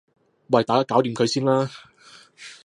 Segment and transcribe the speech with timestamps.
[0.47, 1.69] 喂大家搞掂佢先啦